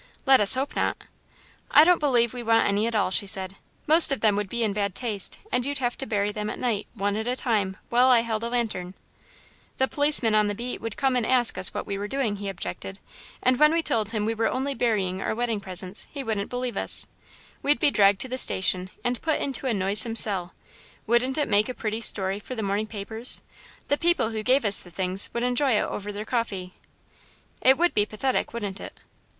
"Let 0.25 0.41
us 0.41 0.55
hope 0.55 0.75
not." 0.75 0.97
"I 1.69 1.83
don't 1.83 1.99
believe 1.99 2.33
we 2.33 2.41
want 2.41 2.67
any 2.67 2.87
at 2.87 2.95
all," 2.95 3.11
she 3.11 3.27
said. 3.27 3.55
"Most 3.85 4.11
of 4.11 4.21
them 4.21 4.35
would 4.35 4.49
be 4.49 4.63
in 4.63 4.73
bad 4.73 4.95
taste, 4.95 5.37
and 5.51 5.63
you'd 5.63 5.77
have 5.77 5.95
to 5.99 6.07
bury 6.07 6.31
them 6.31 6.49
at 6.49 6.57
night, 6.57 6.87
one 6.95 7.15
at 7.15 7.27
a 7.27 7.35
time, 7.35 7.77
while 7.89 8.09
I 8.09 8.21
held 8.21 8.43
a 8.43 8.49
lantern." 8.49 8.95
"The 9.77 9.87
policeman 9.87 10.33
on 10.33 10.47
the 10.47 10.55
beat 10.55 10.81
would 10.81 10.97
come 10.97 11.15
and 11.15 11.23
ask 11.23 11.55
us 11.55 11.71
what 11.71 11.85
we 11.85 11.99
were 11.99 12.07
doing," 12.07 12.37
he 12.37 12.49
objected; 12.49 12.97
"and 13.43 13.59
when 13.59 13.71
we 13.71 13.83
told 13.83 14.09
him 14.09 14.25
we 14.25 14.33
were 14.33 14.49
only 14.49 14.73
burying 14.73 15.21
our 15.21 15.35
wedding 15.35 15.59
presents, 15.59 16.07
he 16.09 16.23
wouldn't 16.23 16.49
believe 16.49 16.77
us. 16.77 17.05
We'd 17.61 17.77
be 17.79 17.91
dragged 17.91 18.21
to 18.21 18.27
the 18.27 18.39
station 18.39 18.89
and 19.03 19.21
put 19.21 19.39
into 19.39 19.67
a 19.67 19.73
noisome 19.75 20.15
cell. 20.15 20.55
Wouldn't 21.05 21.37
it 21.37 21.47
make 21.47 21.69
a 21.69 21.75
pretty 21.75 22.01
story 22.01 22.39
for 22.39 22.55
the 22.55 22.63
morning 22.63 22.87
papers! 22.87 23.43
The 23.87 23.97
people 23.99 24.29
who 24.31 24.41
gave 24.41 24.65
us 24.65 24.79
the 24.81 24.89
things 24.89 25.29
would 25.31 25.43
enjoy 25.43 25.73
it 25.77 25.81
over 25.83 26.11
their 26.11 26.25
coffee." 26.25 26.73
"It 27.61 27.77
would 27.77 27.93
be 27.93 28.07
pathetic, 28.07 28.51
wouldn't 28.51 28.79
it?" 28.79 28.97